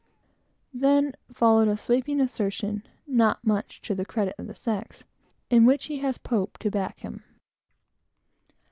Then 0.73 1.13
followed 1.31 1.67
a 1.67 1.77
sweeping 1.77 2.19
assertion, 2.19 2.81
not 3.05 3.45
much 3.45 3.83
to 3.83 3.93
the 3.93 4.03
credit 4.03 4.33
of 4.39 4.47
the 4.47 4.55
sex, 4.55 5.03
if 5.51 5.59
true, 5.59 5.65
though 5.67 5.77
he 5.79 5.99
has 5.99 6.17
Pope 6.17 6.57
to 6.57 6.71
back 6.71 7.01
him. 7.01 7.23